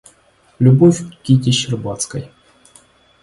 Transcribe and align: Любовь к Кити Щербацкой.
Любовь 0.57 1.07
к 1.07 1.21
Кити 1.21 1.51
Щербацкой. 1.51 2.31